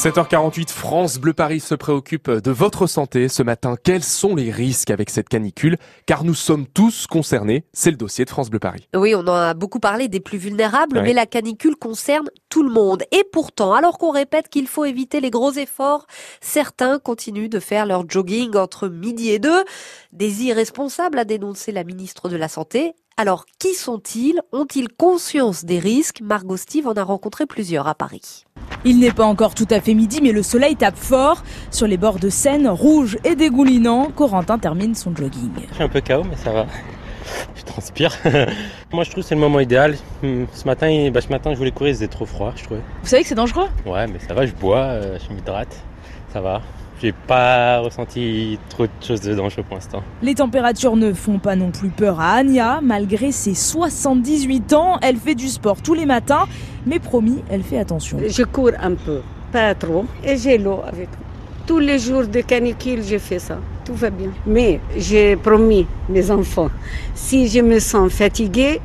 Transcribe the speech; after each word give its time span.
7h48, 0.00 0.70
France 0.70 1.18
Bleu 1.18 1.34
Paris 1.34 1.60
se 1.60 1.74
préoccupe 1.74 2.30
de 2.30 2.50
votre 2.50 2.86
santé 2.86 3.28
ce 3.28 3.42
matin. 3.42 3.74
Quels 3.84 4.02
sont 4.02 4.34
les 4.34 4.50
risques 4.50 4.90
avec 4.90 5.10
cette 5.10 5.28
canicule? 5.28 5.76
Car 6.06 6.24
nous 6.24 6.32
sommes 6.32 6.66
tous 6.66 7.06
concernés. 7.06 7.66
C'est 7.74 7.90
le 7.90 7.98
dossier 7.98 8.24
de 8.24 8.30
France 8.30 8.48
Bleu 8.48 8.60
Paris. 8.60 8.88
Oui, 8.96 9.14
on 9.14 9.20
en 9.20 9.34
a 9.34 9.52
beaucoup 9.52 9.78
parlé 9.78 10.08
des 10.08 10.20
plus 10.20 10.38
vulnérables, 10.38 11.02
mais 11.02 11.12
la 11.12 11.26
canicule 11.26 11.76
concerne 11.76 12.30
tout 12.48 12.62
le 12.62 12.70
monde. 12.70 13.02
Et 13.12 13.24
pourtant, 13.30 13.74
alors 13.74 13.98
qu'on 13.98 14.10
répète 14.10 14.48
qu'il 14.48 14.68
faut 14.68 14.86
éviter 14.86 15.20
les 15.20 15.28
gros 15.28 15.52
efforts, 15.52 16.06
certains 16.40 16.98
continuent 16.98 17.50
de 17.50 17.60
faire 17.60 17.84
leur 17.84 18.08
jogging 18.08 18.56
entre 18.56 18.88
midi 18.88 19.28
et 19.28 19.38
deux. 19.38 19.64
Des 20.14 20.44
irresponsables, 20.44 21.18
a 21.18 21.26
dénoncé 21.26 21.72
la 21.72 21.84
ministre 21.84 22.30
de 22.30 22.36
la 22.36 22.48
Santé. 22.48 22.94
Alors, 23.20 23.44
qui 23.58 23.74
sont-ils? 23.74 24.40
Ont-ils 24.50 24.88
conscience 24.88 25.66
des 25.66 25.78
risques? 25.78 26.22
Margot 26.22 26.56
Steve 26.56 26.88
en 26.88 26.94
a 26.94 27.04
rencontré 27.04 27.44
plusieurs 27.44 27.86
à 27.86 27.94
Paris. 27.94 28.46
Il 28.86 28.98
n'est 28.98 29.12
pas 29.12 29.26
encore 29.26 29.54
tout 29.54 29.66
à 29.70 29.82
fait 29.82 29.92
midi, 29.92 30.20
mais 30.22 30.32
le 30.32 30.42
soleil 30.42 30.74
tape 30.74 30.96
fort. 30.96 31.42
Sur 31.70 31.86
les 31.86 31.98
bords 31.98 32.18
de 32.18 32.30
Seine, 32.30 32.66
rouge 32.66 33.18
et 33.24 33.34
dégoulinant, 33.34 34.10
Corentin 34.10 34.58
termine 34.58 34.94
son 34.94 35.14
jogging. 35.14 35.50
Je 35.68 35.74
suis 35.74 35.82
un 35.82 35.90
peu 35.90 36.00
KO, 36.00 36.24
mais 36.24 36.36
ça 36.36 36.50
va. 36.50 36.64
Je 37.56 37.62
transpire. 37.62 38.16
Moi, 38.90 39.04
je 39.04 39.10
trouve 39.10 39.22
que 39.22 39.28
c'est 39.28 39.34
le 39.34 39.42
moment 39.42 39.60
idéal. 39.60 39.98
Hmm, 40.22 40.44
ce 40.54 40.64
matin, 40.64 41.10
bah, 41.12 41.20
ce 41.20 41.28
matin, 41.28 41.52
je 41.52 41.58
voulais 41.58 41.72
courir, 41.72 41.94
c'était 41.94 42.08
trop 42.08 42.24
froid, 42.24 42.54
je 42.56 42.64
trouvais. 42.64 42.80
Vous 43.02 43.08
savez 43.08 43.20
que 43.20 43.28
c'est 43.28 43.34
dangereux? 43.34 43.68
Ouais, 43.84 44.06
mais 44.06 44.18
ça 44.18 44.32
va, 44.32 44.46
je 44.46 44.52
bois, 44.52 44.78
euh, 44.78 45.18
je 45.18 45.34
m'hydrate, 45.34 45.76
ça 46.32 46.40
va. 46.40 46.62
J'ai 47.00 47.12
pas 47.12 47.78
ressenti 47.78 48.58
trop 48.68 48.84
de 48.84 48.90
choses 49.00 49.22
de 49.22 49.34
dangereux 49.34 49.64
pour 49.66 49.76
l'instant. 49.76 50.02
Les 50.22 50.34
températures 50.34 50.96
ne 50.96 51.14
font 51.14 51.38
pas 51.38 51.56
non 51.56 51.70
plus 51.70 51.88
peur 51.88 52.20
à 52.20 52.34
Anya. 52.34 52.80
Malgré 52.82 53.32
ses 53.32 53.54
78 53.54 54.74
ans, 54.74 54.98
elle 55.00 55.16
fait 55.16 55.34
du 55.34 55.48
sport 55.48 55.80
tous 55.80 55.94
les 55.94 56.04
matins. 56.04 56.44
Mais 56.84 56.98
promis, 56.98 57.42
elle 57.48 57.62
fait 57.62 57.78
attention. 57.78 58.18
Je 58.26 58.42
cours 58.42 58.72
un 58.82 58.94
peu, 58.94 59.22
pas 59.50 59.74
trop. 59.74 60.04
Et 60.22 60.36
j'ai 60.36 60.58
l'eau 60.58 60.80
avec 60.86 61.08
moi. 61.08 61.26
Tous 61.66 61.78
les 61.78 61.98
jours 61.98 62.26
de 62.26 62.40
canicule, 62.42 63.02
je 63.02 63.16
fais 63.16 63.38
ça. 63.38 63.58
Tout 63.86 63.94
va 63.94 64.10
bien. 64.10 64.30
Mais 64.46 64.80
j'ai 64.94 65.36
promis 65.36 65.86
mes 66.10 66.30
enfants, 66.30 66.68
si 67.14 67.48
je 67.48 67.60
me 67.60 67.78
sens 67.78 68.12
fatiguée, 68.12 68.80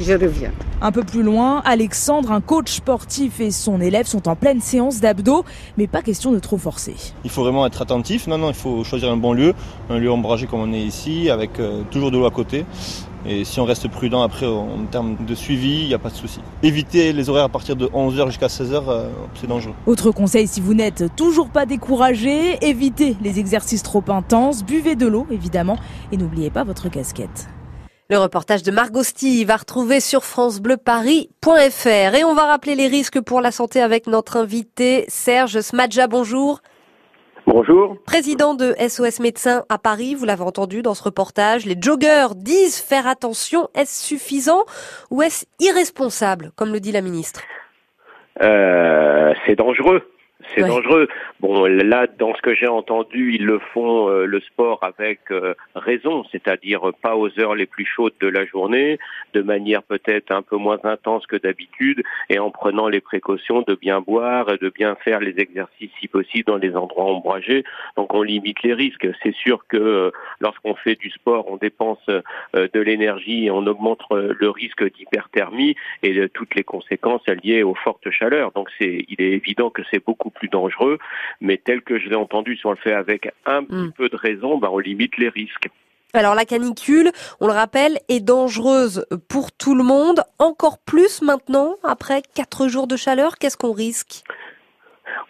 je 0.00 0.12
reviens. 0.12 0.52
Un 0.80 0.92
peu 0.92 1.04
plus 1.04 1.22
loin, 1.22 1.60
Alexandre, 1.64 2.32
un 2.32 2.40
coach 2.40 2.72
sportif 2.72 3.40
et 3.40 3.50
son 3.50 3.80
élève 3.80 4.06
sont 4.06 4.28
en 4.28 4.36
pleine 4.36 4.60
séance 4.60 5.00
d'abdos, 5.00 5.44
mais 5.76 5.86
pas 5.86 6.02
question 6.02 6.32
de 6.32 6.38
trop 6.38 6.58
forcer. 6.58 6.94
Il 7.24 7.30
faut 7.30 7.42
vraiment 7.42 7.66
être 7.66 7.82
attentif. 7.82 8.26
Non, 8.26 8.38
non, 8.38 8.48
il 8.48 8.54
faut 8.54 8.82
choisir 8.82 9.10
un 9.10 9.16
bon 9.16 9.32
lieu, 9.32 9.54
un 9.90 9.98
lieu 9.98 10.10
ombragé 10.10 10.46
comme 10.46 10.60
on 10.60 10.72
est 10.72 10.80
ici, 10.80 11.30
avec 11.30 11.60
euh, 11.60 11.82
toujours 11.90 12.10
de 12.10 12.18
l'eau 12.18 12.26
à 12.26 12.30
côté. 12.30 12.64
Et 13.26 13.44
si 13.44 13.60
on 13.60 13.66
reste 13.66 13.86
prudent 13.88 14.22
après 14.22 14.46
en 14.46 14.86
termes 14.90 15.16
de 15.26 15.34
suivi, 15.34 15.82
il 15.82 15.88
n'y 15.88 15.94
a 15.94 15.98
pas 15.98 16.08
de 16.08 16.14
souci. 16.14 16.40
Éviter 16.62 17.12
les 17.12 17.28
horaires 17.28 17.44
à 17.44 17.48
partir 17.50 17.76
de 17.76 17.86
11h 17.86 18.28
jusqu'à 18.28 18.46
16h, 18.46 18.82
euh, 18.88 19.10
c'est 19.38 19.46
dangereux. 19.46 19.74
Autre 19.84 20.10
conseil, 20.10 20.46
si 20.46 20.62
vous 20.62 20.72
n'êtes 20.72 21.14
toujours 21.16 21.50
pas 21.50 21.66
découragé, 21.66 22.56
évitez 22.66 23.16
les 23.20 23.38
exercices 23.38 23.82
trop 23.82 24.02
intenses, 24.08 24.64
buvez 24.64 24.96
de 24.96 25.06
l'eau 25.06 25.26
évidemment 25.30 25.76
et 26.12 26.16
n'oubliez 26.16 26.48
pas 26.48 26.64
votre 26.64 26.88
casquette. 26.88 27.48
Le 28.10 28.18
reportage 28.18 28.64
de 28.64 28.72
Margot 28.72 29.04
Steve 29.04 29.46
va 29.46 29.54
retrouver 29.54 30.00
sur 30.00 30.24
francebleuparis.fr. 30.24 32.14
Et 32.16 32.24
on 32.24 32.34
va 32.34 32.46
rappeler 32.46 32.74
les 32.74 32.88
risques 32.88 33.20
pour 33.20 33.40
la 33.40 33.52
santé 33.52 33.80
avec 33.80 34.08
notre 34.08 34.36
invité 34.36 35.04
Serge 35.06 35.60
Smadja. 35.60 36.08
Bonjour. 36.08 36.58
Bonjour. 37.46 37.96
Président 38.04 38.54
de 38.54 38.74
SOS 38.80 39.20
Médecins 39.20 39.62
à 39.68 39.78
Paris, 39.78 40.16
vous 40.16 40.24
l'avez 40.24 40.42
entendu 40.42 40.82
dans 40.82 40.94
ce 40.94 41.04
reportage, 41.04 41.66
les 41.66 41.76
joggeurs 41.80 42.34
disent 42.34 42.80
faire 42.80 43.06
attention. 43.06 43.68
Est-ce 43.76 44.04
suffisant 44.08 44.64
ou 45.12 45.22
est-ce 45.22 45.44
irresponsable, 45.60 46.50
comme 46.56 46.72
le 46.72 46.80
dit 46.80 46.90
la 46.90 47.02
ministre? 47.02 47.42
Euh, 48.42 49.32
C'est 49.46 49.54
dangereux. 49.54 50.02
C'est 50.54 50.66
dangereux. 50.66 51.08
Bon, 51.40 51.64
là, 51.64 52.06
dans 52.18 52.34
ce 52.34 52.42
que 52.42 52.54
j'ai 52.54 52.66
entendu, 52.66 53.34
ils 53.34 53.44
le 53.44 53.60
font 53.72 54.08
euh, 54.08 54.26
le 54.26 54.40
sport 54.40 54.80
avec 54.82 55.20
euh, 55.30 55.54
raison, 55.74 56.24
c'est-à-dire 56.30 56.92
pas 57.02 57.16
aux 57.16 57.38
heures 57.38 57.54
les 57.54 57.66
plus 57.66 57.86
chaudes 57.86 58.14
de 58.20 58.26
la 58.26 58.44
journée, 58.44 58.98
de 59.32 59.42
manière 59.42 59.82
peut-être 59.82 60.32
un 60.32 60.42
peu 60.42 60.56
moins 60.56 60.78
intense 60.84 61.26
que 61.26 61.36
d'habitude, 61.36 62.02
et 62.28 62.38
en 62.38 62.50
prenant 62.50 62.88
les 62.88 63.00
précautions 63.00 63.62
de 63.66 63.74
bien 63.74 64.00
boire 64.00 64.52
et 64.52 64.58
de 64.58 64.70
bien 64.70 64.96
faire 64.96 65.20
les 65.20 65.38
exercices 65.38 65.90
si 66.00 66.08
possible 66.08 66.44
dans 66.44 66.56
les 66.56 66.76
endroits 66.76 67.06
ombragés. 67.06 67.64
Donc 67.96 68.12
on 68.12 68.22
limite 68.22 68.62
les 68.62 68.74
risques. 68.74 69.08
C'est 69.22 69.34
sûr 69.34 69.66
que 69.68 69.76
euh, 69.76 70.10
lorsqu'on 70.40 70.74
fait 70.74 70.96
du 70.96 71.10
sport, 71.10 71.46
on 71.48 71.56
dépense 71.56 72.04
de 72.54 72.80
l'énergie 72.80 73.46
et 73.46 73.50
on 73.50 73.66
augmente 73.66 74.00
le 74.10 74.50
risque 74.50 74.84
d'hyperthermie 74.92 75.76
et 76.02 76.12
de 76.12 76.26
toutes 76.26 76.54
les 76.54 76.64
conséquences 76.64 77.26
liées 77.44 77.62
aux 77.62 77.74
fortes 77.74 78.10
chaleurs. 78.10 78.52
Donc 78.52 78.68
c'est, 78.78 79.04
il 79.08 79.20
est 79.20 79.32
évident 79.32 79.70
que 79.70 79.82
c'est 79.90 80.04
beaucoup 80.04 80.30
plus 80.30 80.39
dangereux, 80.48 80.98
mais 81.40 81.56
tel 81.56 81.82
que 81.82 81.98
je 81.98 82.08
l'ai 82.08 82.16
entendu, 82.16 82.56
si 82.56 82.66
on 82.66 82.70
le 82.70 82.76
fait 82.76 82.92
avec 82.92 83.32
un 83.46 83.64
petit 83.64 83.74
hmm. 83.74 83.92
peu 83.92 84.08
de 84.08 84.16
raison, 84.16 84.58
bah, 84.58 84.68
on 84.70 84.78
limite 84.78 85.16
les 85.18 85.28
risques. 85.28 85.68
Alors 86.12 86.34
la 86.34 86.44
canicule, 86.44 87.12
on 87.40 87.46
le 87.46 87.52
rappelle, 87.52 87.98
est 88.08 88.20
dangereuse 88.20 89.06
pour 89.28 89.52
tout 89.52 89.76
le 89.76 89.84
monde, 89.84 90.22
encore 90.38 90.78
plus 90.78 91.22
maintenant, 91.22 91.76
après 91.84 92.22
quatre 92.34 92.66
jours 92.66 92.88
de 92.88 92.96
chaleur, 92.96 93.38
qu'est-ce 93.38 93.56
qu'on 93.56 93.72
risque? 93.72 94.24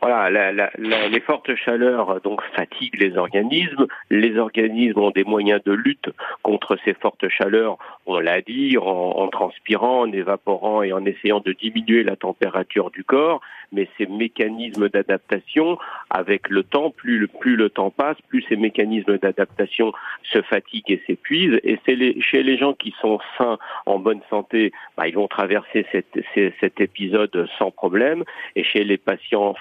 Voilà, 0.01 0.31
les 0.79 1.21
fortes 1.21 1.55
chaleurs 1.55 2.21
donc 2.23 2.41
fatiguent 2.55 3.01
les 3.01 3.17
organismes. 3.17 3.87
Les 4.11 4.39
organismes 4.39 4.99
ont 4.99 5.11
des 5.11 5.25
moyens 5.25 5.63
de 5.65 5.73
lutte 5.73 6.11
contre 6.43 6.79
ces 6.85 6.95
fortes 6.95 7.29
chaleurs. 7.29 7.79
On 8.07 8.19
l'a 8.19 8.41
dit 8.41 8.77
en, 8.79 9.29
transpirant, 9.29 10.01
en 10.01 10.13
évaporant 10.13 10.83
et 10.83 10.93
en 10.93 11.05
essayant 11.05 11.41
de 11.41 11.53
diminuer 11.53 12.03
la 12.03 12.17
température 12.17 12.91
du 12.91 13.05
corps. 13.05 13.41
Mais 13.73 13.89
ces 13.97 14.07
mécanismes 14.07 14.89
d'adaptation, 14.89 15.79
avec 16.11 16.49
le 16.49 16.65
temps, 16.65 16.91
plus 16.91 17.19
le, 17.19 17.29
plus 17.29 17.55
le 17.55 17.71
temps 17.71 17.91
passe, 17.91 18.17
plus 18.29 18.45
ces 18.49 18.57
mécanismes 18.57 19.19
d'adaptation 19.19 19.93
se 20.25 20.43
fatiguent 20.43 20.91
et 20.91 21.03
s'épuisent. 21.07 21.61
Et 21.63 21.79
c'est 21.87 21.95
les, 21.95 22.21
chez 22.21 22.43
les 22.43 22.57
gens 22.57 22.73
qui 22.73 22.93
sont 23.01 23.21
sains, 23.39 23.59
en 23.87 24.01
bonne 24.01 24.23
santé, 24.29 24.73
bah, 24.97 25.07
ils 25.07 25.15
vont 25.15 25.29
traverser 25.29 25.87
cet 25.93 26.81
épisode 26.81 27.49
sans 27.59 27.71
problème. 27.71 28.25
Et 28.57 28.65
chez 28.65 28.83
les 28.83 28.99
patients 28.99 29.55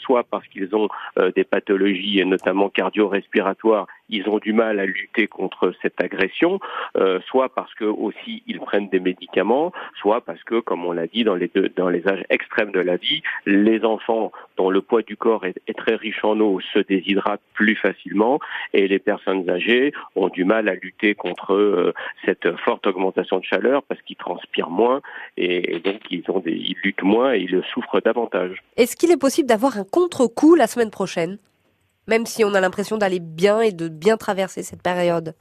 soit 0.00 0.24
parce 0.24 0.46
qu'ils 0.48 0.74
ont 0.74 0.88
euh, 1.18 1.30
des 1.32 1.44
pathologies, 1.44 2.20
et 2.20 2.24
notamment 2.24 2.68
cardio-respiratoires, 2.68 3.86
ils 4.08 4.28
ont 4.28 4.38
du 4.38 4.52
mal 4.52 4.80
à 4.80 4.86
lutter 4.86 5.26
contre 5.26 5.72
cette 5.82 6.00
agression, 6.00 6.60
euh, 6.96 7.20
soit 7.26 7.48
parce 7.54 7.72
que 7.74 7.84
aussi 7.84 8.42
ils 8.46 8.60
prennent 8.60 8.88
des 8.88 9.00
médicaments, 9.00 9.72
soit 10.00 10.20
parce 10.20 10.42
que, 10.44 10.60
comme 10.60 10.84
on 10.84 10.92
l'a 10.92 11.06
dit, 11.06 11.24
dans 11.24 11.34
les 11.34 12.08
âges 12.08 12.24
extrêmes 12.30 12.72
de 12.72 12.80
la 12.80 12.96
vie, 12.96 13.22
les 13.46 13.84
enfants 13.84 14.32
dont 14.56 14.70
le 14.70 14.80
poids 14.80 15.02
du 15.02 15.16
corps 15.16 15.44
est, 15.46 15.60
est, 15.66 15.76
très 15.76 15.96
riche 15.96 16.24
en 16.24 16.38
eau 16.40 16.60
se 16.72 16.78
déshydratent 16.78 17.40
plus 17.54 17.76
facilement 17.76 18.38
et 18.72 18.88
les 18.88 18.98
personnes 18.98 19.48
âgées 19.48 19.92
ont 20.16 20.28
du 20.28 20.44
mal 20.44 20.68
à 20.68 20.74
lutter 20.74 21.14
contre 21.14 21.54
euh, 21.54 21.92
cette 22.24 22.56
forte 22.58 22.86
augmentation 22.86 23.38
de 23.38 23.44
chaleur 23.44 23.82
parce 23.82 24.00
qu'ils 24.02 24.16
transpirent 24.16 24.70
moins 24.70 25.00
et, 25.36 25.80
donc 25.80 26.00
ils, 26.10 26.24
ont 26.28 26.40
des, 26.40 26.52
ils 26.52 26.76
luttent 26.82 27.02
moins 27.02 27.34
et 27.34 27.40
ils 27.40 27.62
souffrent 27.72 28.00
davantage. 28.00 28.62
Est-ce 28.76 28.96
qu'il 28.96 29.10
est 29.10 29.20
possible 29.20 29.48
d'avoir 29.48 29.78
un 29.78 29.84
contre-coup 29.84 30.54
la 30.54 30.66
semaine 30.66 30.90
prochaine? 30.90 31.38
Même 32.06 32.26
si 32.26 32.44
on 32.44 32.54
a 32.54 32.60
l'impression 32.60 32.98
d'aller 32.98 33.20
bien 33.20 33.60
et 33.60 33.72
de 33.72 33.88
bien 33.88 34.16
traverser 34.16 34.62
cette 34.62 34.82
période 34.82 35.34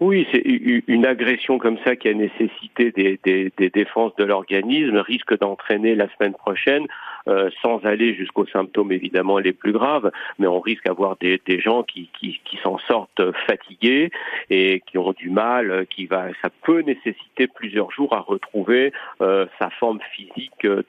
oui, 0.00 0.26
c'est 0.32 0.42
une 0.44 1.06
agression 1.06 1.58
comme 1.58 1.78
ça 1.84 1.94
qui 1.96 2.08
a 2.08 2.14
nécessité 2.14 2.90
des, 2.90 3.18
des 3.24 3.70
défenses 3.70 4.14
de 4.16 4.24
l'organisme 4.24 4.98
risque 4.98 5.38
d'entraîner 5.38 5.94
la 5.94 6.08
semaine 6.14 6.34
prochaine 6.34 6.86
euh, 7.28 7.50
sans 7.62 7.84
aller 7.84 8.14
jusqu'aux 8.14 8.46
symptômes 8.46 8.92
évidemment 8.92 9.38
les 9.38 9.52
plus 9.52 9.72
graves, 9.72 10.10
mais 10.38 10.46
on 10.46 10.60
risque 10.60 10.84
d'avoir 10.84 11.16
des, 11.16 11.40
des, 11.46 11.60
gens 11.60 11.82
qui, 11.82 12.10
qui, 12.18 12.40
qui 12.44 12.58
s'en 12.62 12.78
sortent 12.78 13.32
fatigués 13.46 14.10
et 14.50 14.82
qui 14.86 14.98
ont 14.98 15.12
du 15.12 15.30
mal, 15.30 15.86
qui 15.88 16.06
va, 16.06 16.28
ça 16.42 16.50
peut 16.62 16.80
nécessiter 16.80 17.46
plusieurs 17.46 17.90
jours 17.90 18.14
à 18.14 18.20
retrouver 18.20 18.92
euh, 19.20 19.46
sa 19.58 19.70
forme 19.70 20.00
physique 20.12 20.64
euh, 20.64 20.82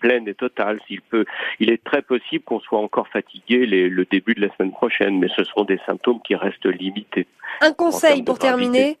pleine 0.00 0.28
et 0.28 0.34
totale. 0.34 0.80
S'il 0.86 1.02
peut, 1.02 1.24
il 1.60 1.70
est 1.70 1.82
très 1.82 2.02
possible 2.02 2.44
qu'on 2.44 2.60
soit 2.60 2.80
encore 2.80 3.08
fatigué 3.08 3.66
les, 3.66 3.88
le 3.88 4.04
début 4.04 4.34
de 4.34 4.40
la 4.40 4.54
semaine 4.56 4.72
prochaine, 4.72 5.18
mais 5.18 5.28
ce 5.36 5.44
sont 5.44 5.64
des 5.64 5.78
symptômes 5.86 6.20
qui 6.22 6.34
restent 6.34 6.66
limités. 6.66 7.26
Un 7.60 7.72
conseil 7.72 8.22
pour 8.22 8.38
terminer. 8.38 8.96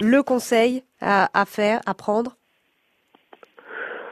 Le 0.00 0.22
conseil 0.22 0.82
à, 1.00 1.28
à 1.38 1.44
faire, 1.44 1.80
à 1.86 1.94
prendre 1.94 2.36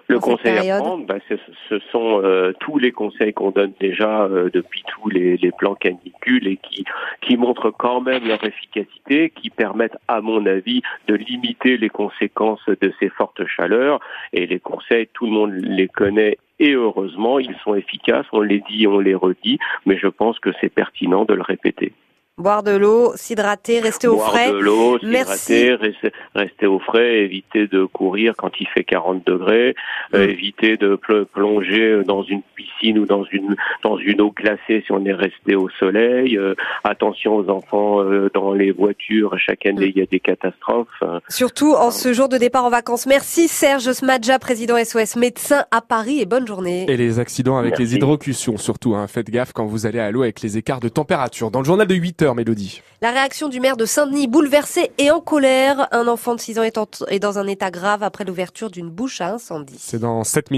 le 0.08 0.18
conseil 0.20 0.70
à 0.70 0.78
prendre, 0.78 1.06
bah, 1.06 1.18
ce, 1.28 1.78
sont 1.92 2.22
euh, 2.24 2.52
tous 2.60 2.78
les 2.78 2.92
conseils 2.92 3.34
qu'on 3.34 3.50
donne 3.50 3.72
déjà 3.78 4.22
euh, 4.22 4.48
depuis 4.52 4.82
tous 4.88 5.10
les, 5.10 5.36
les, 5.36 5.52
plans 5.52 5.74
canicules 5.74 6.48
et 6.48 6.56
qui, 6.56 6.84
qui 7.20 7.36
montrent 7.36 7.70
quand 7.70 8.00
même 8.00 8.26
leur 8.26 8.42
efficacité, 8.42 9.30
qui 9.30 9.50
permettent, 9.50 9.98
à 10.08 10.20
mon 10.22 10.46
avis, 10.46 10.80
de 11.08 11.14
limiter 11.14 11.76
les 11.76 11.90
conséquences 11.90 12.64
de 12.66 12.92
ces 12.98 13.10
fortes 13.10 13.46
chaleurs. 13.46 14.00
Et 14.32 14.46
les 14.46 14.60
conseils, 14.60 15.08
tout 15.12 15.26
le 15.26 15.32
monde 15.32 15.52
les 15.52 15.88
connaît 15.88 16.38
et 16.58 16.72
heureusement, 16.72 17.38
ils 17.38 17.54
sont 17.62 17.74
efficaces. 17.74 18.26
On 18.32 18.40
les 18.40 18.62
dit, 18.68 18.86
on 18.86 18.98
les 18.98 19.14
redit, 19.14 19.58
mais 19.86 19.98
je 19.98 20.08
pense 20.08 20.38
que 20.40 20.50
c'est 20.60 20.72
pertinent 20.72 21.24
de 21.24 21.34
le 21.34 21.42
répéter. 21.42 21.92
Boire 22.38 22.62
de 22.62 22.76
l'eau, 22.76 23.12
s'hydrater, 23.16 23.80
rester 23.80 24.06
au 24.08 24.14
Boire 24.16 24.30
frais. 24.30 24.52
de 24.52 24.58
l'eau, 24.58 24.98
s'hydrater, 25.00 25.74
rester, 25.74 26.12
rester 26.34 26.66
au 26.66 26.78
frais, 26.78 27.18
éviter 27.24 27.66
de 27.66 27.84
courir 27.84 28.34
quand 28.36 28.52
il 28.60 28.66
fait 28.68 28.84
40 28.84 29.26
degrés, 29.26 29.74
euh, 30.14 30.26
Mm. 30.26 30.30
éviter 30.30 30.76
de 30.76 30.96
pl- 30.96 31.24
plonger 31.26 32.02
dans 32.06 32.22
une 32.22 32.42
piscine 32.54 32.98
ou 33.00 33.06
dans 33.06 33.24
une 33.32 33.56
dans 33.82 33.98
une 33.98 34.20
eau 34.20 34.30
glacée 34.30 34.82
si 34.86 34.92
on 34.92 35.04
est 35.04 35.12
resté 35.12 35.54
au 35.56 35.68
soleil. 35.80 36.36
euh, 36.38 36.54
attention 36.84 37.36
aux 37.36 37.48
enfants 37.50 38.00
euh, 38.02 38.30
dans 38.34 38.52
les 38.52 38.70
voitures. 38.70 39.36
Chaque 39.38 39.66
année, 39.66 39.86
Mm. 39.86 39.90
il 39.94 39.98
y 39.98 40.02
a 40.02 40.06
des 40.06 40.20
catastrophes. 40.20 40.86
euh, 41.02 41.18
Surtout 41.28 41.72
en 41.74 41.90
ce 41.90 42.12
jour 42.12 42.28
de 42.28 42.38
départ 42.38 42.64
en 42.64 42.70
vacances. 42.70 43.06
Merci 43.06 43.48
Serge 43.48 43.90
Smadja, 43.92 44.38
président 44.38 44.76
SOS 44.76 45.16
médecin 45.16 45.64
à 45.70 45.80
Paris 45.80 46.20
et 46.20 46.26
bonne 46.26 46.46
journée. 46.46 46.86
Et 46.88 46.96
les 46.96 47.18
accidents 47.18 47.56
avec 47.58 47.72
Merci. 47.72 47.82
les 47.84 47.94
hydrocutions 47.96 48.56
surtout, 48.56 48.94
hein. 48.94 49.06
faites 49.08 49.30
gaffe 49.30 49.52
quand 49.52 49.66
vous 49.66 49.86
allez 49.86 49.98
à 49.98 50.10
l'eau 50.10 50.22
avec 50.22 50.40
les 50.42 50.56
écarts 50.56 50.80
de 50.80 50.88
température. 50.88 51.50
Dans 51.50 51.58
le 51.60 51.64
journal 51.64 51.86
de 51.86 51.94
8 51.94 52.22
heures, 52.22 52.27
Mélodie. 52.34 52.82
La 53.00 53.10
réaction 53.10 53.48
du 53.48 53.58
maire 53.60 53.76
de 53.76 53.84
Saint-Denis, 53.86 54.26
bouleversé 54.28 54.90
et 54.98 55.10
en 55.10 55.20
colère. 55.20 55.88
Un 55.92 56.06
enfant 56.08 56.34
de 56.34 56.40
6 56.40 56.58
ans 56.58 56.62
est, 56.62 56.78
en- 56.78 56.86
est 57.08 57.18
dans 57.18 57.38
un 57.38 57.46
état 57.46 57.70
grave 57.70 58.02
après 58.02 58.24
l'ouverture 58.24 58.70
d'une 58.70 58.90
bouche 58.90 59.20
à 59.20 59.28
incendie. 59.34 59.76
C'est 59.78 59.98
dans 60.00 60.22
7 60.24 60.36
minutes. 60.36 60.46